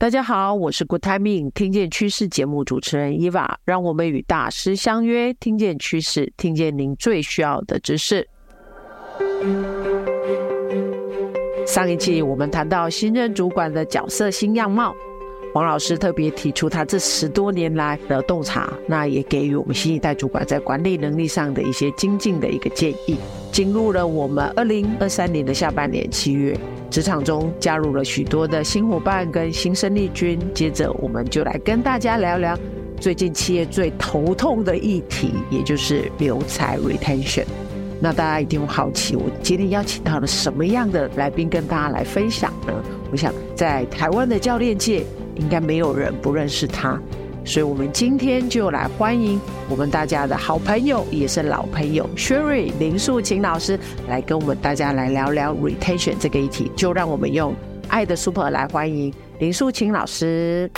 [0.00, 8.26] 大家好，我是 Good Timing 听见趋势节目主持人 Eva，让我们与大师相约，听见趋势，听见您最需要的知识。
[11.66, 14.94] 上一期我们谈到新任主管的角色新样貌，
[15.52, 23.16] 王老师特别提出他这十多年来的洞察，那也给予我们新一代主管在管理能力上的一些精进的一个建议。
[23.50, 26.56] 进入了我们二零二三年的下半年七月。
[26.88, 32.56] 职场中加入了许多的新伙伴跟新生力军，接着我们就来跟大家聊聊
[33.00, 37.44] 最近企业最头痛的议题，也就是留才 （retention）。
[38.00, 42.72] 那大家一定会好奇，我今天邀请到了什么样的来宾跟大家来分享呢？
[43.12, 45.04] 我想在台湾的教练界，
[45.40, 47.00] 应该没有人不认识他。
[47.42, 49.40] 所以，我们今天就来欢迎
[49.70, 56.70] 我们大家的好朋友，也是老朋友，Sherry 林素琴老师来跟我们大家来聊聊 retention 这个议题。
[56.76, 57.54] 就让我们用
[57.88, 60.70] 爱的 super 来欢迎林素琴老师。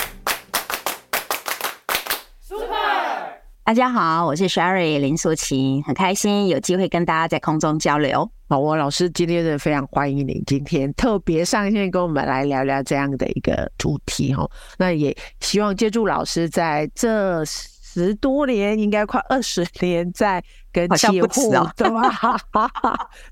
[3.64, 8.30] 大家好，我是 Sherry 林素琴，很开心有机会跟大家在空中交流。
[8.52, 14.46] 好，我老师今天是非常欢迎你，今天特别上线跟我们来聊聊这样的一个主题哈。
[14.76, 21.66] 那也希望借助老师在这十多年，应该快二十年，在跟企业互动，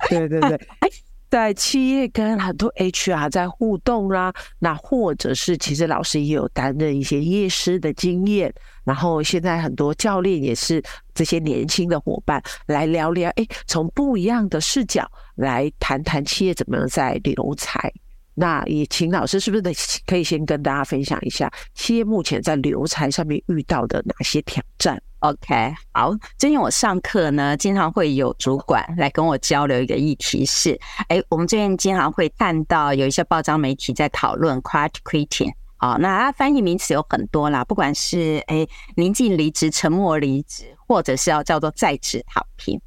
[0.09, 0.59] 对 对 对。
[1.31, 8.53] 在企业跟很多 HR 在互动啦，那或者是其实老师也有担任一些业师的经验，
[8.85, 10.83] 然后现在很多教练也是
[11.15, 17.93] 这些年轻的伙伴来聊聊，哎，从不一样的视角来谈谈企业怎么样在留才。
[18.35, 19.73] 那也请老师是不是得
[20.07, 26.13] 可以先跟大家分享一下企业目前在留才上面遇到的哪些挑战？OK，好。
[26.39, 42.81] 最近我上课呢，经常会有主管来跟我交流一个议题是：哎，我们最近经常会看到有一些报章媒体在讨论 quiet quitting 啊，那它翻译名词有很多啦，不管是哎临近离职、沉默离职，或者是要叫做在职躺平。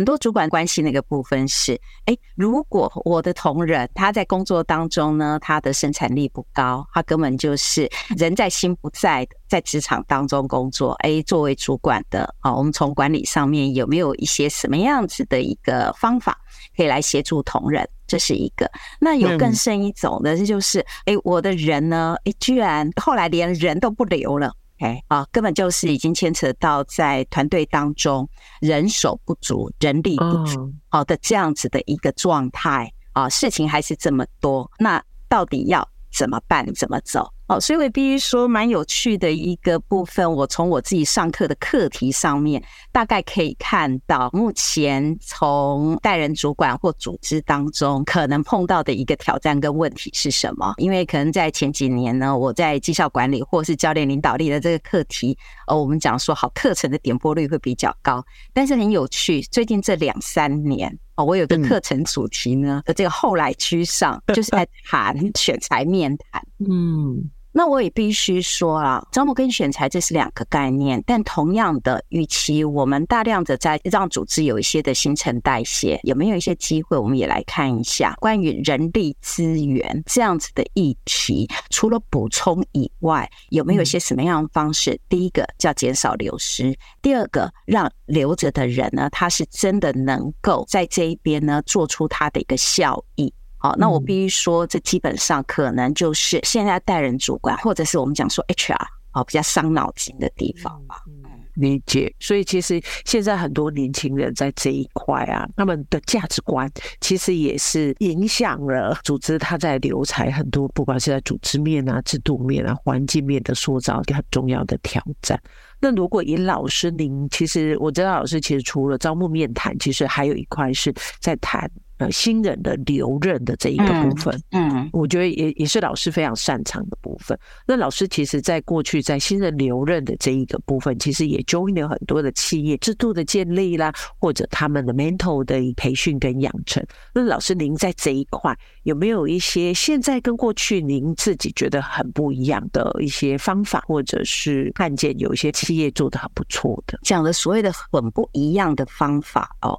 [0.00, 10.92] 很多主管关心的一个部分是，哎，如果我的同仁他在工作当中呢，他的生产力不高，他根本就是人在心不在的，在职场当中工作。
[11.00, 16.34] 哎，作为主管的啊，我们从管理上面有没有一些什么样子的一个方法
[16.74, 17.86] 可以来协助同仁？
[18.06, 18.70] 这是一个。
[18.98, 24.50] 那有更深一种的，这就是，哎，我的人呢，哎，居然后来连人都不留了。
[24.80, 28.26] OK 啊，根本就是已经牵扯到在团队当中
[28.60, 36.66] 人手不足、人力不足好的这样子的一个状态啊，事情还是这么多，那到底要怎么办？
[36.74, 37.30] 怎么走？
[37.50, 40.32] 哦，所以我必须说蛮有趣的一个部分。
[40.32, 42.62] 我从我自己上课的课题上面，
[42.92, 50.74] 大概可以看到，目前从带人主管或组织当中可能碰到的一个挑战跟问题是什么？
[50.76, 58.24] 因为可能在前几年呢，我在绩效管理或是教练领导力的这个课题，呃，我们讲说好课程的点播率会比较高。
[58.52, 67.28] 但是很有趣，最近这两三年哦，我有个课程主题呢，的这个后来居上，就是在谈 选才面谈，嗯。
[67.52, 85.00] 那我也必须说啊，招募跟选才这是两个概念，但同样的，与其我们大量的在让组织有一些的新陈代谢，有没有一些机会，我们也来看一下关于人力资源这样子的议题，除了补充以外，有没有一些什么样的方式？
[85.08, 93.34] 第一个叫减少流失，第二个让留着的人呢，他是真的能够在这一边呢做出他的一个效益。
[93.62, 98.74] 好，那我必须说，这基本上可能就是现在带人主管，或者是我们讲说 HR
[99.10, 101.02] 啊，比较伤脑筋的地方吧。
[101.06, 101.22] 嗯，
[101.56, 102.10] 理解。
[102.18, 106.70] 所以其实现在很多年轻人在这一块啊，他们的价值观
[107.02, 115.38] 其实也是影响了组织他在留才很多，不管是在组织面啊、制度面啊、环境面的塑造，一个很重要的挑战。
[115.78, 120.90] 那如果以老师您，其实我知道老师其实除了招募面谈，其实还有一块是
[121.20, 121.70] 在谈。
[122.00, 127.38] 呃，新人的留任的这一个部分，嗯，嗯，我觉得也也是老师非常擅长的部分。
[127.66, 136.82] 那老师其实在过去在新人留任的这一个部分，其实也 join 了很多的企业制度的建立啦，或者他们的 mental 的培训跟养成。
[137.12, 146.98] 那老师您在这一块有没有一些现在跟过去您自己觉得很不一样的一些方法，或者是看见有一些企业做得很不错的？
[147.02, 149.78] 讲的所谓的很不一样的方法哦。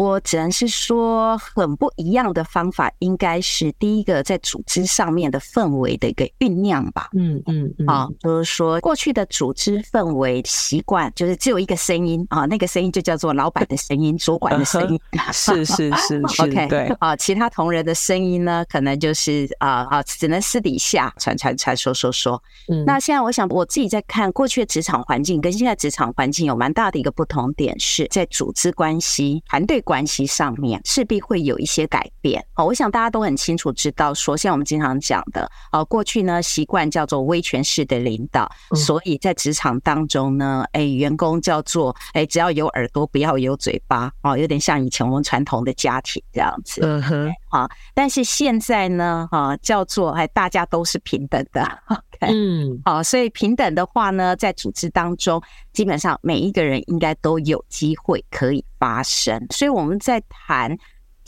[0.00, 7.10] 我只能是说，很不一样的方法，应该是第一个在组织上面的氛围的一个酝酿吧。
[7.12, 14.98] 嗯嗯嗯，啊，就是说过去的组织氛围习惯，就是只有一个声音啊，那个声音就叫做老板的声音、主管的声音。
[15.34, 22.42] 是是是是， OK，对啊，其他同仁的声音呢，可能就是啊啊，只能私底下传传传说说说。
[22.68, 32.64] 嗯，那现在我想我自己在看过去的职场环境跟现在职场环境有蛮大的一个不同点，是在组织关系、团队关系上面势必会有一些改变哦。
[32.64, 46.82] 我想大家都很清楚知道，说像我们经常讲的，呃，过去呢习惯叫做威权式的领导，所以在职场当中呢，哎，员工叫做哎，只要有耳朵不要有嘴巴哦，有点像以前我们传统的家庭这样子。
[46.84, 51.62] 嗯哼，好，但是现在呢，哈，叫做哎，大家都是平等的。
[51.88, 55.42] OK，嗯，好，所以平等的话呢，在组织当中，
[55.72, 60.76] 基本上每一个人应该都有机会可以发声，所以我们在谈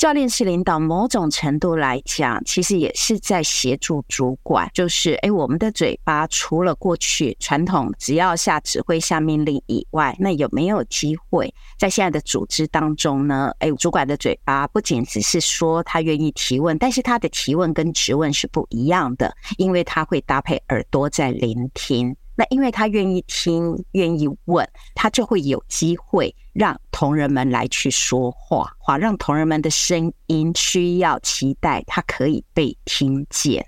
[0.03, 4.69] 教练式领导，某种程度来讲，其实也是在协助主管。
[4.75, 13.53] 就是，哎，我们的嘴巴除了过去传统只要下指挥、下命令以外，那有没有机会在现在的组织当中呢？
[13.61, 22.17] 哎，主管的嘴巴不仅只是说他愿意提问，但是他的提问跟质问是不一样的，因为他会搭配耳朵在聆听。
[22.35, 33.67] 那因为他愿意听、愿意问，他就会有机会让同仁们来去说话，好，让同仁们的声音需要期待，他可以被听见。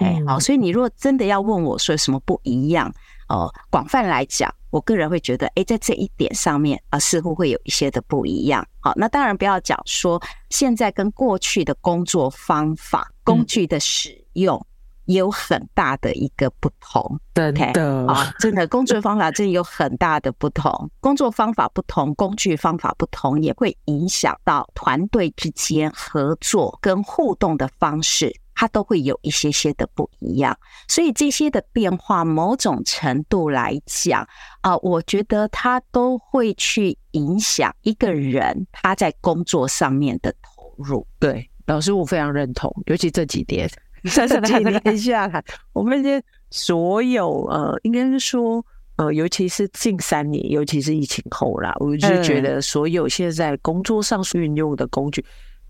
[0.00, 2.90] OK，好，所以你如果真的要问我说有什么不一样，
[3.28, 8.66] 哦，广泛来讲，我个人会觉得，哎，在这一点上面啊，似乎会有一些的不一样。
[8.80, 14.56] 好，那当然不要讲说现在跟过去的工作方法、工具的使用。
[14.56, 14.66] 嗯
[15.06, 18.06] 也有很大的一个不同，对的?
[18.06, 30.56] 啊，真的工作方法真的有很大的不同， 工作方法不同，工具方法不同，也会影响到团队之间合作跟互动的方式，它都会有一些些的不一样。
[30.88, 34.26] 所以这些的变化，某种程度来讲
[34.60, 41.06] 啊，我觉得它都会去影响一个人他在工作上面的投入。
[41.20, 43.70] 对，老师我非常认同，尤其这几年。
[44.08, 48.64] 三十几年下来，我们这所有呃，应该是说
[48.96, 55.24] 呃，尤其是近三年，尤其是疫情后啦，我就觉得所有现在工作上运用的工具，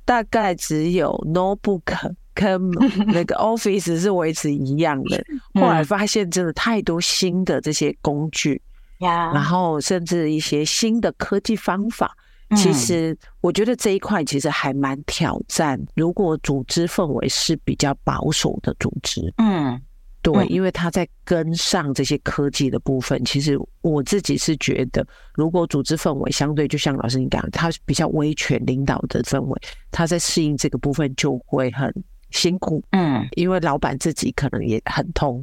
[0.05, 2.71] 大概只有 notebook 跟
[3.09, 5.25] 那个 Office 是维持一样的。
[5.55, 8.61] 后来发现真的太多新的这些工具，
[9.01, 12.17] 然后甚至一些新的科技方法。
[12.55, 15.81] 其实，我觉得这一块其实还蛮挑战。
[15.97, 19.81] 如果组织氛围是比较保守的组织，嗯，
[20.23, 25.05] 对，因为他在跟上这些科技的部分，其实我自己是觉得，
[25.35, 29.61] 如果组织氛围相对，就像老师你讲，他比较威权领导的氛围，
[29.91, 31.93] 他在适应这个部分就会很
[32.31, 35.43] 辛苦，嗯，因为老板自己可能也很痛。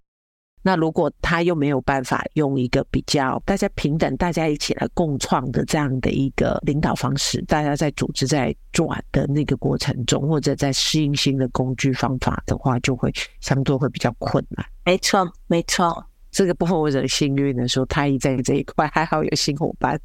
[0.65, 13.12] 那如果他又没有办法用一个比较大家平等、大家一起来共创的这样的一个领导方式，大家在组织在转的那个过程中，或者在适应新的工具方法的话，就会
[13.42, 14.65] 相对会比较困难。
[14.86, 20.00] 没错，没错，这个部分我很幸运的说，他一在这一块还好有新伙伴。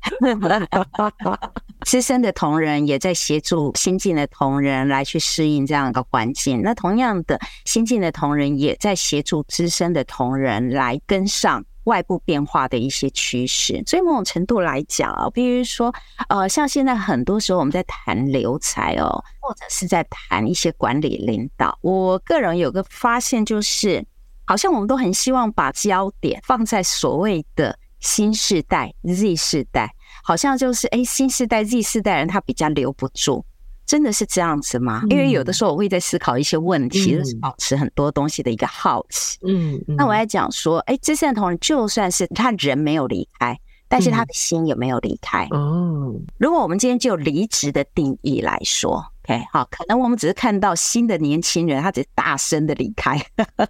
[1.86, 6.62] 资深的同仁也在协助新进的同仁来去适应这样一个环境。
[6.62, 13.82] 那同样的，新进的同仁也在协助资深的同仁来跟上外部变化的一些趋势。
[13.86, 15.92] 所以某种程度来讲啊，比如说，
[16.28, 24.04] 呃，像现在很多时候我们在谈留才哦，或者是在谈一些管理领导，我个人有个发现就是，
[24.44, 27.78] 好像我们都很希望把焦点放在所谓的。
[28.02, 33.44] 新世代 Z 世代，好像就是哎，新世代 Z 世代人他比较留不住，
[33.86, 35.02] 真的是这样子吗？
[35.10, 39.38] 因为有的时候我会在思考一些问题，就是保持很多东西的一个好奇。
[39.46, 45.46] 嗯，那我在讲说，哎，资深的同仁就算是他人没有离开，但是他的心有没有离开？
[45.50, 49.04] 哦，如果我们今天就离职的定义来说。
[49.24, 53.20] OK，好，可能我们只是看到新的年轻人，他只是大声的离开，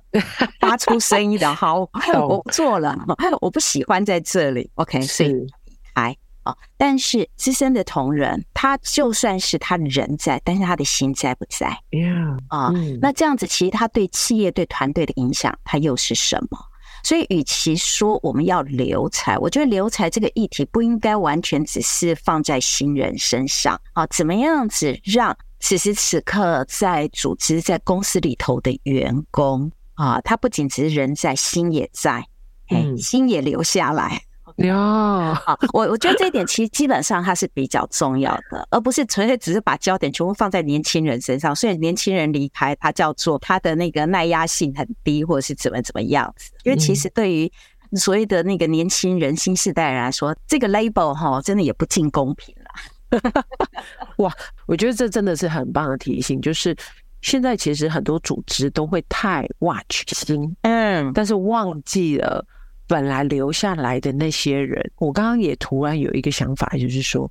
[0.60, 1.80] 发出声音的，好，
[2.28, 2.96] 我不做了，
[3.40, 4.70] 我不喜欢在这里。
[4.76, 5.46] OK，所以离
[5.94, 6.16] 开
[6.50, 6.56] 啊。
[6.76, 16.58] 但是资深的同仁，他就算是他人在，但是他的心在不在？Yeah，啊，那这样子，其实他对企业、对团队的影响，他又是什么？
[17.02, 24.06] 所以，与其说我们要留才，我觉得留才这个议题不应该完全只是放在新人身上啊。
[24.08, 32.22] 怎么样子让此时此刻在组织、在公司里头的员工啊，他不仅只是人在，心也在，
[32.70, 34.22] 嗯，心也留下来。
[34.56, 41.54] 哟，好，我我觉得这一点其实基本上它是比较重要的，而不是纯粹只是把焦点全部放在年轻人身上。
[41.54, 46.50] 所以年轻人离开，它叫做他的那个耐压性很低，或者是怎么怎么样子。
[46.64, 47.50] 因为其实对于
[47.96, 53.44] 所谓的那个年轻人、新世代人来说，这个 label 哈，真的也不尽公平了。
[54.18, 54.32] 哇，
[54.66, 56.76] 我觉得这真的是很棒的提醒，就是。
[57.22, 62.42] 现在其实很多组织都会太 watch 心，嗯，但是忘记了
[62.90, 64.84] 本来留下来的那些人。
[64.96, 67.30] 我刚刚也突然有一个想法，就是说，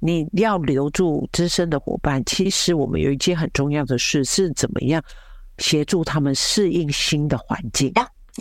[0.00, 5.00] 你要留住资深的伙伴，其实我们有一件很重要的事是怎么样
[5.58, 7.92] 协助他们适应新的环境，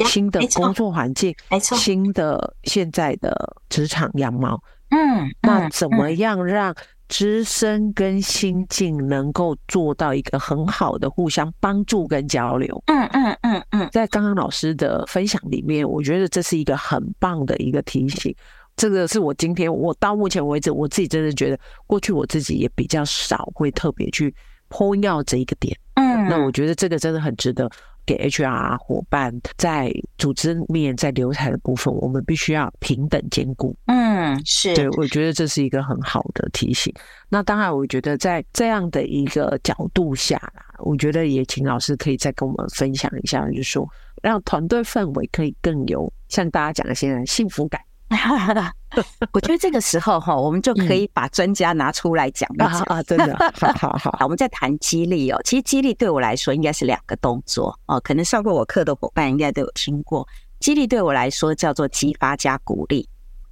[0.08, 4.60] 新的工作环境，没错，新的现在的职场样貌。
[4.90, 6.76] 嗯，那怎么样让？
[7.10, 12.84] 资深跟新进能够做到一个很好的互相帮助跟交流。
[12.88, 18.36] 嗯嗯嗯嗯，在刚刚老师的分享里面，我觉得这是一个很棒的一个提醒。
[18.76, 24.34] 这个是我今天我到目前为止我自己真的觉得，过去我自己也比较少会特别去
[24.70, 25.76] point out 这一个点。
[25.96, 27.70] 嗯，那我觉得这个真的很值得。
[28.08, 33.76] 给 HR 伙伴在组织面在留才的部分，我们必须要平等兼顾。
[33.86, 36.92] 嗯，是对，我觉得这是一个很好的提醒。
[37.28, 43.88] 那当然，我觉得在这样的一个角度下啦，我觉得也请老师可以再跟我们分享一下，就是说
[44.24, 47.80] 让团队氛围可以更有像大家讲的现在幸福感。
[49.34, 52.70] 我觉得这个时候哈，我们就可以把专家拿出来讲一讲。
[52.84, 54.18] 啊，真的，好好 好。
[54.22, 60.26] 我们在谈激励哦，其实激励对我来说应该是两个动作哦，可能上过我课的伙伴应该都有听过。
[60.60, 63.08] 激励对我来说叫做激发加鼓励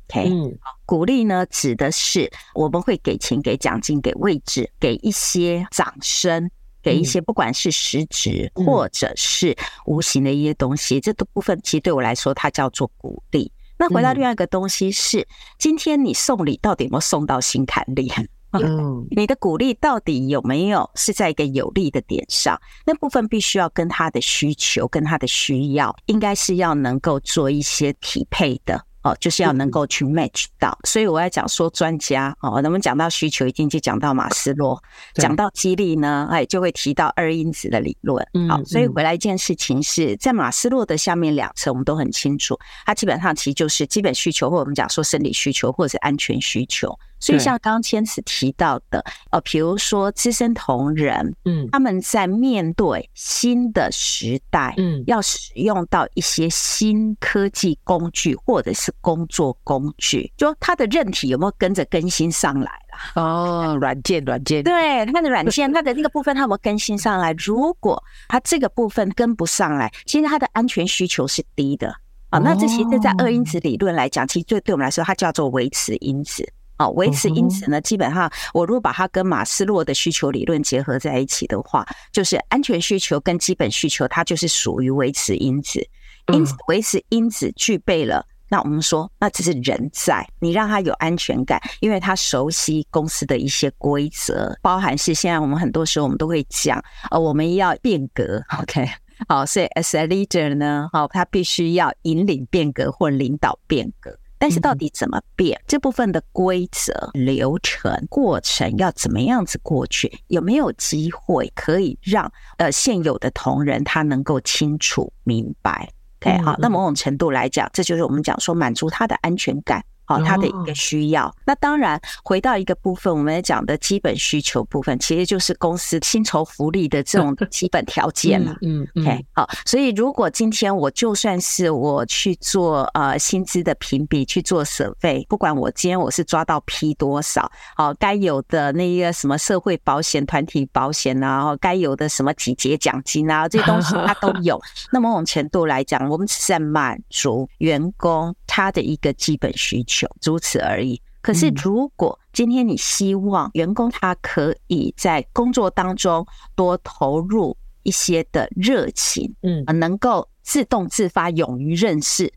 [0.10, 6.50] ，OK，嗯，鼓励呢指的是我们会给钱、给奖金、给位置、给一些掌声、
[6.82, 13.52] 给一些不管是实质或者是无形的一些东西，这个部分其实对我来说它叫做鼓励。
[13.78, 15.28] 那回到另外一个东西是，嗯、
[15.60, 18.12] 今天你送礼到底有没有送到心坎里？
[18.52, 22.58] 嗯， 你的鼓励到底有没有是在一个有利的点上？
[22.86, 28.82] 那部分必须要跟他的需求、跟他的需要，应该是要能够做一些匹配的。
[29.06, 34.82] 哦，就是要能够去 match 到，嗯、所以我要讲说专家哦，那么讲到需求，一定就讲到马斯洛，
[35.14, 38.28] 讲到激励呢，哎，就会提到二因子的理论。
[38.34, 46.98] 嗯，好，所以回来一件事情是在马斯洛的下面两层，我们都很清楚，它基本上其实就是基本需求，或者我们讲说生理需求，或者是安全需求。
[47.26, 62.72] 所以像刚刚千慈提到的，呃，比如说资深同仁，嗯，他们在面对新的时代，嗯，要使用到一些新科技工具或者是工作工具，就他的韧体有没有跟着更新上来
[63.16, 63.22] 了？
[63.22, 67.34] 哦， 软件，软件，对，他的软件，他的那个部分他有没有更新上来？
[67.38, 71.94] 如果他这个部分跟不上来，其实他的安全需求是低的
[72.30, 72.40] 啊。
[72.40, 76.48] 那这其实，在二因子理论来讲，其实对对我们来说，它叫做维持因子。
[76.78, 85.88] 哦，维持因子呢，基本上我如果把它跟马斯洛的需求理论结合在一起的话，就是安全需求跟基本需求，它就是属于维持因子。
[86.34, 98.90] 因此，维持因子具备了，那我们说，那只是人在，你让他有安全感，因为他熟悉公司的一些规则，包含是现在我们很多时候我们都会讲，呃，我们要变革，OK，
[99.30, 104.18] 好，所以 as a leader 呢，好，他必须要引领变革或领导变革。
[104.38, 105.60] 但是到底怎么变？
[105.68, 110.12] 这部分的规则、流程、过程要怎么样子过去？
[110.28, 115.90] 有没有机会可以让呃现有的同仁他能够清楚明白
[116.22, 119.84] ？OK，好，那某种程度来讲，这就是我们讲说满足他的安全感。
[120.06, 121.34] 好，他的一个需要。
[121.46, 128.56] 那当然，回到一个部分，我们讲的基本需求部分，其实就是公司薪酬福利的这种 基本条件了。
[128.62, 129.50] 嗯，OK，好。
[129.66, 144.62] 所以，如果今天我就算是我去做呃薪资的评比，去做 survey，不管我今天我是抓到批多少，好，该有的那一个什么社会保险、团体保险啊，该有的什么几节奖金啊，这些东西它都 有。
[144.92, 149.95] 那某种程度来讲，我们只是在满足员工他的一个基本需求。
[150.24, 151.02] 如此而已。
[151.22, 156.24] 可是，如果今天你希望员工他可以在工作当中
[156.54, 162.32] 多投入一些的热情，嗯，能够自动自发、勇于认识，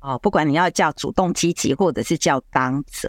[0.00, 3.08] 哦，不管你要叫主动积极，或者是叫当责，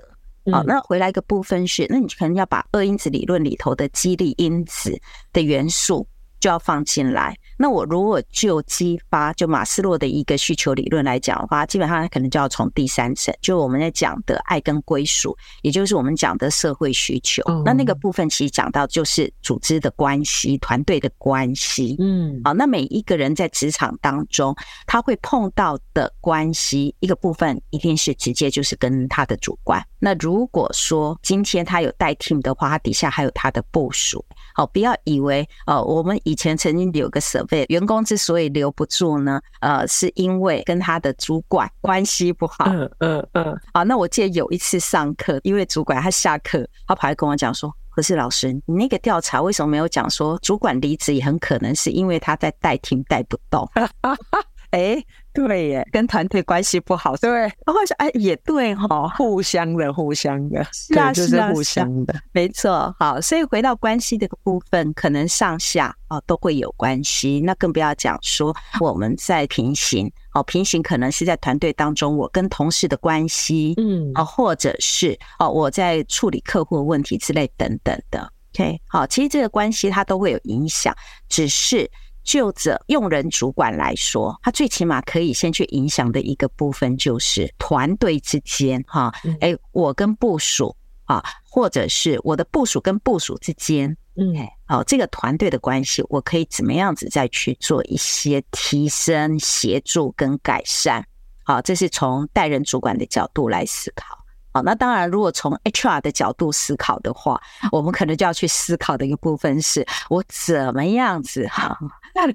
[0.52, 4.96] 好，那回来一个部分是，那你可能要把二因子理论里头的激励因子
[5.34, 6.08] 的元素
[6.40, 7.36] 就要放进来。
[7.58, 17.42] 那我如果就激发就马斯洛的一个需求理论来讲的话，基本上可能就要从第三层，就我们在讲的爱跟归属，也就是我们讲的社会需求。
[17.48, 21.96] 嗯、那那个部分其实讲到就是组织的关系、团队的关系。
[22.00, 29.82] 嗯，好，那每一个人在职场当中，他会碰到的关系，一个部分一定是直接就是跟他的主管。
[30.06, 34.24] 那如果说今天他有带 team 的话，他底下还有他的部署。
[34.54, 42.66] 好，不要以为呃，我们以前曾经有个 survey，员工之所以留不住呢，呃，是因为跟他的主管关系不好。
[42.68, 43.60] 嗯嗯嗯。
[43.74, 53.68] 好，那我记得有一次上课，因为主管他下课，他跑来跟我讲说：“可是老师，你那个调查为什么没有讲说主管离职也很可能是因为他在带 team 带不动？”
[54.76, 55.04] 哎。
[55.36, 57.30] 对耶，跟团队关系不好，对。
[57.30, 62.96] 然后想，哎，也对哈、哦，互相的，互相的，是啊，就是互相的，啊啊、没错。
[62.98, 67.42] 好，所以回到关系这个部分，可能上下啊都会有关系。
[67.44, 78.32] 那更不要讲说我们在平行，哦，平行可能是在团队当中，我跟同事的关系，嗯，啊，或者是哦我在处理客户的问题之类等等的。
[78.54, 80.96] OK，好，其实这个关系它都会有影响，
[81.28, 81.92] 只是。
[82.26, 101.06] 就着用人主管来说，他最起码可以先去影响的一个部分，就是团队之间，哈，哎，我跟部署啊，或者是我的部署跟部署之间，嗯，好，这个团队的关系，我可以怎么样子再去做一些提升、协助跟改善？
[101.44, 104.18] 好，这是从带人主管的角度来思考。
[104.52, 107.40] 好，那当然，如果从 HR 的角度思考的话，
[107.72, 111.78] 我们可能就要去思考的一个部分是，我怎么样子哈，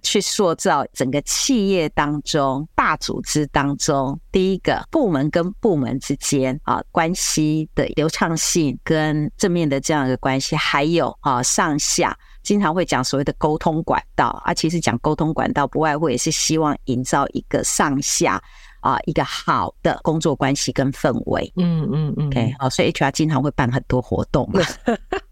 [0.02, 14.40] 去塑造整个企业当中、大组织当中，第一个部门跟部门之间啊关系的流畅性跟正面的这样一个关系，还有啊上下经常会讲所谓的沟通管道。
[14.44, 18.42] 啊，其实讲沟通管道不外乎也是希望营造一个上下。
[18.80, 24.50] 啊，一个好的工作关系跟氛围，嗯嗯嗯，OK，好，所以 HR 经常会办很多活动，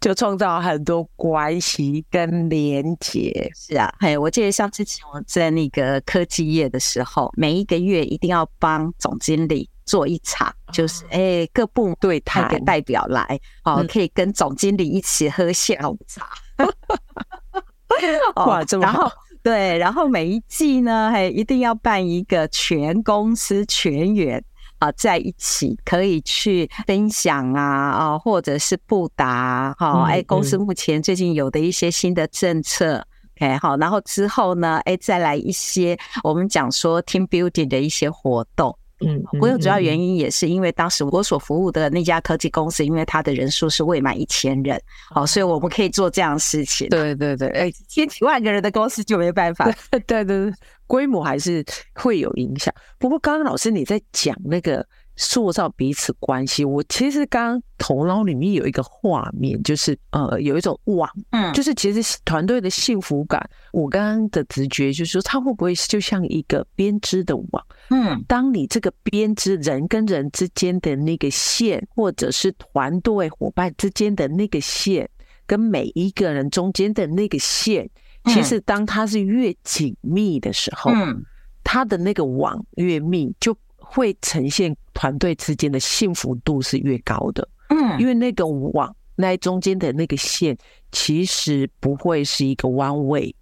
[0.00, 3.50] 就创造很多关系跟连结。
[3.54, 16.28] 是啊，嘿，我记得像之前我在那个科技业的时候，每一个月一定要帮总经理做一场，就是哎、欸，各部对派个代表来，哦，可以跟总经理一起喝下午茶。
[18.36, 19.10] 哇，这么好。
[19.42, 24.42] 对，然后每一季呢，还一定要办一个全公司全员
[24.82, 38.76] 啊在一起，可以去分享啊啊，或者是布达哈，哎，公司目前最近有的一些新的政策，OK 好，然后之后呢，哎，再来一些我们讲说 team building 的一些活动。
[39.06, 46.88] 嗯，我有主要原因也是因为当时我所服务的那家科技公司，因为它的人数是未满一千人，好，所以我们可以做这样的事情。
[46.88, 49.70] 对对对，哎，千几万个人的公司就没办法。
[49.90, 50.52] 对对对，
[50.86, 52.72] 规模还是会有影响。
[52.98, 54.86] 不过刚刚老师你在讲那个。
[55.22, 56.64] 塑造彼此关系。
[56.64, 63.40] 我其实刚刚头脑里面有一个画面，就是呃，有一种网，嗯，就是其实团队的幸福感。
[63.72, 67.66] 我刚刚的直觉就是说，它会不会就像一个编织的网？
[67.90, 75.08] 嗯，当你这个编织人跟人之间的那个线，或者是团队伙伴之间的那个线，
[75.46, 77.88] 跟每一个人中间的那个线，
[78.24, 81.22] 其实当它是越紧密的时候，嗯，
[81.62, 83.56] 它的那个网越密就。
[83.94, 90.56] 会呈现团队之间的幸福度是越高的，嗯，因为那个网那中间的那个线
[90.90, 93.34] 其实不会是一个 one way，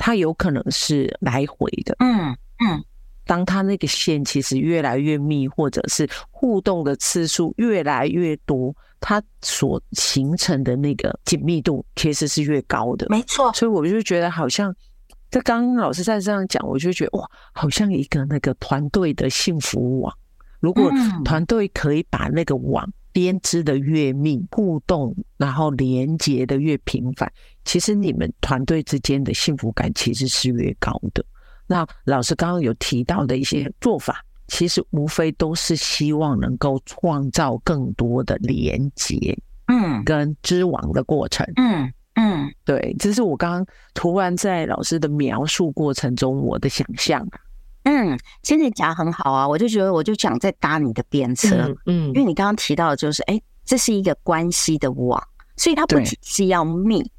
[0.00, 2.84] 它有可能是来回的，嗯嗯。
[3.24, 13.52] 当它那个线其实越来越密，或者是互动的次数越来越多，它所形成的那个紧密度其实是越高的，没错。
[13.52, 14.74] 所以我就觉得好像。
[15.30, 20.14] 这刚刚老师在这样讲，我就觉得哇，好像一个那个团队的幸福网。
[20.62, 20.90] 如果
[21.24, 27.30] 团队可以把那个网编织的越密，互动然后连接的越频繁，
[27.64, 31.22] 其实你们团队之间的幸福感其实是越高的。
[31.66, 41.92] 那老师刚刚有提到的一些做法，其实无非都是希望能够创造更多的连接，嗯，跟织网的过程，嗯。
[42.14, 47.26] 嗯，对，这是我刚刚突然在老师的描述过程中我的想象。
[47.84, 55.22] 嗯，其实你讲很好啊，我就觉得我就想再搭你的便车，嗯，嗯，因为你刚刚提到的就是，哎，这是一个关系的网，
[55.56, 57.10] 所以它不只是要密，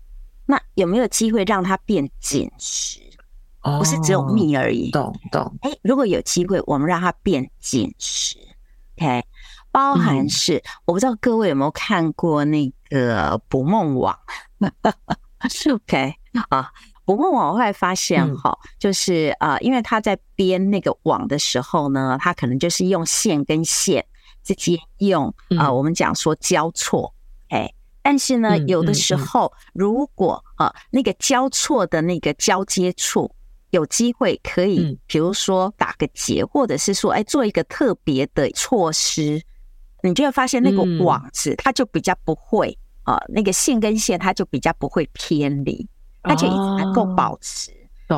[0.46, 3.00] 那有没有机会让它变紧实？
[3.62, 5.58] 不是只有密而已，懂懂。
[5.62, 8.38] 哎，如果有机会，我们让它变紧实
[8.98, 9.24] ，OK，
[9.72, 14.18] 包含是、嗯、我不知道各位有没有看过那个捕梦网。
[15.50, 16.14] 是 OK
[16.50, 16.72] 啊，
[17.06, 24.06] 捕梦网我后来发现哈，嗯、就是呃，因为他在编那个网的时候呢，他可能就是用线跟线
[24.44, 27.14] 之间用啊、呃，我们讲说交错，
[27.50, 33.30] 哎、嗯，但是呢，有的时候如果啊、呃、那个交错的那个交接处
[33.72, 39.42] 有机会可以，比如说打个结，或者是说哎做一个特别的措施，
[40.04, 45.86] 你就会发现那个网子它就比较不会啊、呃，那个线跟线它就比较不会偏离。
[46.24, 47.72] 它就一直能够保持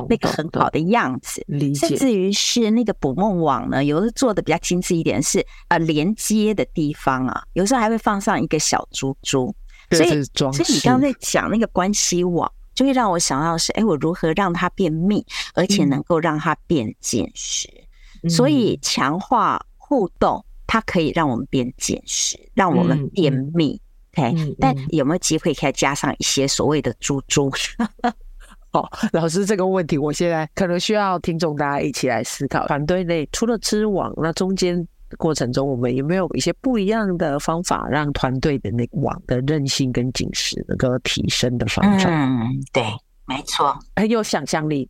[0.10, 9.56] 那个很好的样子，甚至于是那个捕梦网呢，有的做的比较精致一点，是呃连接的地方啊，有时候还会放上一个小珠珠。
[9.91, 17.70] 所以，所以你刚刚在讲那个关系网，就会让我想到是，哎，我如何让它变密，而且能够让它变紧实。
[18.28, 23.80] 所以强化互动，它可以让我们变紧实，让我们变密。
[24.60, 27.51] 但有没有机会可以加上一些所谓的猪猪？
[28.71, 32.67] 好，老师这个问题，我现在可能需要听众大家一起来思考。
[32.67, 34.86] 团队内除了织网，那中间
[35.17, 42.10] 过程中我们有没有一些不一样的方法，让团队的那个网的韧性跟紧实能够提升的方法？
[42.10, 42.84] 嗯，对，
[43.25, 44.89] 没错，很有想象力，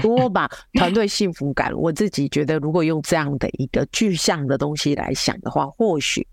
[0.00, 1.72] 多吧团队幸福感。
[1.74, 6.24] 我自己觉得，如果用这样的一个具象的东西来想的话，或许。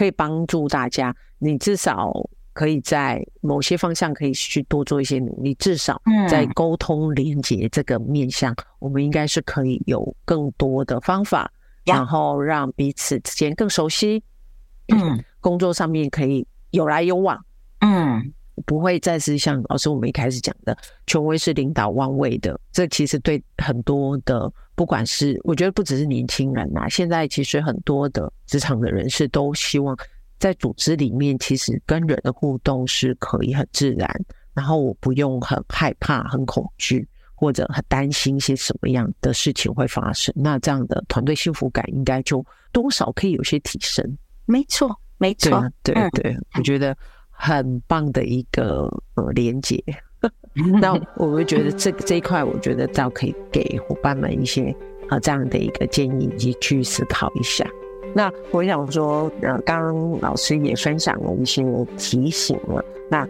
[0.00, 2.10] 可以帮助大家，你至少
[2.54, 5.52] 可以在某些方向可以去多做一些努力。
[5.56, 11.52] 至少在沟通连接这个面向，嗯、我们应该是可以有更多的方法，
[11.84, 14.24] 嗯、然后让彼此之间更熟悉。
[14.88, 17.38] 嗯，工作上面可以有来有往。
[17.80, 18.32] 嗯。
[18.66, 22.58] 不会再是像老师我们一开始讲的，权威是领导万位的。
[22.72, 29.96] 这其实对很多的，不管是我觉得不只是年轻人呐，现在其实很多的职场的人士都希望
[30.38, 34.08] 在组织里面，其实跟人的互动是可以很自然，
[34.54, 40.34] 然后我不用很害怕、很恐惧或者很担心一些什么样的事情会发生。
[40.36, 44.18] 那这样的团队幸福感应该就多少可以有些提升。
[44.46, 45.50] 没错，没错，
[45.82, 46.96] 对对，对，嗯、我觉得。
[47.42, 49.82] 很棒的一个呃连接，
[50.78, 54.76] 那我会觉得这这一块，我觉得倒可以给伙伴们一些
[55.08, 57.66] 呃这样的一个建议，以及去思考一下。
[58.14, 61.64] 那我想说，呃，刚刚老师也分享了一些
[61.96, 63.26] 提醒了，那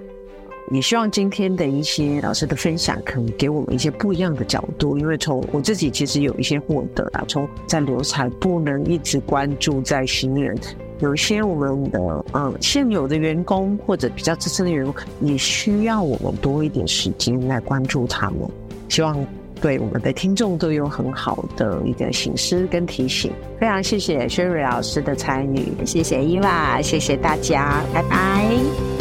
[0.71, 10.57] 也希望今天的一些老师的分享，可以给我们一些不一样的角度，因为从我自己其实有一些获得啊，从在留才不能一直关注在新人。
[11.01, 11.99] 有一些我们的
[12.35, 18.41] 嗯现有的员工或者比较资深的员工，也需要我们多一点时间来关注他们。
[18.89, 19.17] 希望
[19.61, 23.33] 对我们的听众都有很好的一个醒思跟提醒。
[23.59, 29.00] 非常谢谢 Sherry 老师的参与，谢谢伊娃，谢谢大家，拜拜。